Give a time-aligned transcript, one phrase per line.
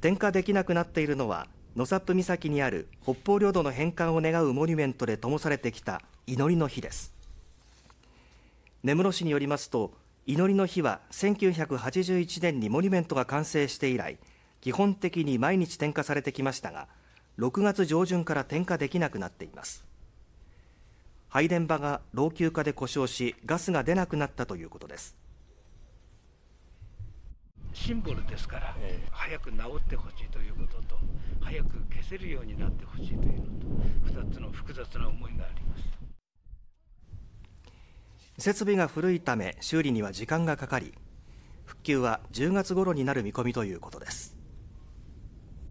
[0.00, 7.12] 点火できなくなっているのは野サップ岬にある北方領土の返還を願うモニュメントで灯されてきた祈りの火です。
[8.82, 9.92] 根室市によりますと
[10.26, 14.18] 祈りの日は1981年にモニュメントが完成して以来
[14.60, 16.88] 基本的に毎日点火されてきましたが
[17.38, 19.84] 6月上旬から点火できなくなっています。
[21.28, 25.16] 配電場が老朽化で故障しガスが出なくなったということです。
[27.88, 30.98] シンボルですから、えー、早く治ってほしいということと
[31.40, 33.24] 早く消せるようになってほしいというの
[34.04, 35.84] と2つの複雑な思いがあります。
[38.36, 40.92] 設備が古いため修理には時間がかかり
[41.64, 44.37] 復旧は10月頃になる見込みということです